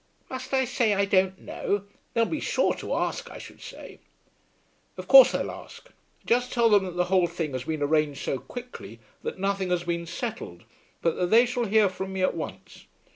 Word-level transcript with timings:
"Must 0.31 0.51
I 0.51 0.65
say 0.65 0.95
I 0.95 1.05
don't 1.05 1.37
know? 1.41 1.83
They'll 2.15 2.25
be 2.25 2.39
sure 2.39 2.73
to 2.73 2.95
ask, 2.95 3.29
I 3.29 3.37
should 3.37 3.61
say." 3.61 3.99
"Of 4.97 5.07
course 5.07 5.31
they'll 5.31 5.51
ask. 5.51 5.89
Just 6.25 6.51
tell 6.51 6.71
them 6.71 6.85
that 6.85 6.95
the 6.97 7.03
whole 7.13 7.27
thing 7.27 7.51
has 7.53 7.65
been 7.65 7.83
arranged 7.83 8.23
so 8.23 8.39
quickly 8.39 8.99
that 9.21 9.37
nothing 9.37 9.69
has 9.69 9.83
been 9.83 10.07
settled, 10.07 10.63
but 11.03 11.17
that 11.17 11.27
they 11.27 11.45
shall 11.45 11.65
hear 11.65 11.87
from 11.87 12.13
me 12.13 12.23
at 12.23 12.33
once. 12.33 12.87